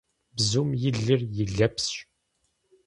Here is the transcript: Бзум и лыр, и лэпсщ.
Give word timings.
Бзум 0.35 0.69
и 0.87 0.89
лыр, 1.03 1.21
и 1.41 1.43
лэпсщ. 1.57 1.93